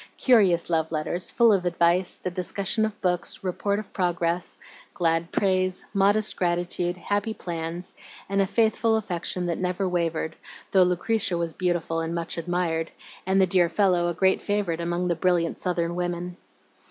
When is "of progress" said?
3.77-4.57